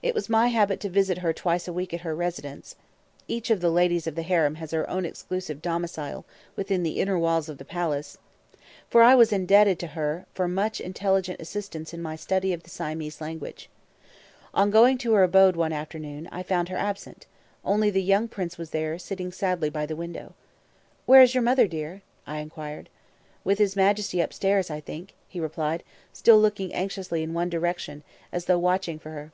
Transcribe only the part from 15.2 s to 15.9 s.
abode one